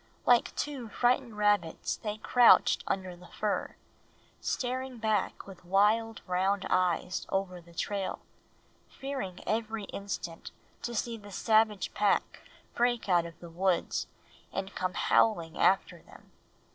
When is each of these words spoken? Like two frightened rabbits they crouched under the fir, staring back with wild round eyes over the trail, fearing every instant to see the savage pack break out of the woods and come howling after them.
Like 0.25 0.55
two 0.55 0.87
frightened 0.89 1.37
rabbits 1.37 1.95
they 1.97 2.17
crouched 2.17 2.83
under 2.87 3.15
the 3.15 3.27
fir, 3.27 3.75
staring 4.39 4.97
back 4.97 5.45
with 5.45 5.63
wild 5.63 6.23
round 6.25 6.65
eyes 6.71 7.27
over 7.29 7.61
the 7.61 7.75
trail, 7.75 8.17
fearing 8.89 9.41
every 9.45 9.83
instant 9.83 10.49
to 10.81 10.95
see 10.95 11.17
the 11.19 11.31
savage 11.31 11.93
pack 11.93 12.41
break 12.73 13.09
out 13.09 13.27
of 13.27 13.39
the 13.39 13.49
woods 13.51 14.07
and 14.51 14.73
come 14.73 14.95
howling 14.95 15.55
after 15.55 16.01
them. 16.01 16.31